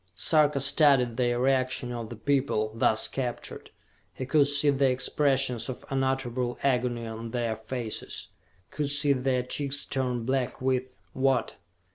[0.15, 3.69] Sarka studied the reaction of the people, thus captured.
[4.15, 8.29] He could see the expressions of unutterable agony on their faces,
[8.71, 11.55] could see their cheeks turn black with what?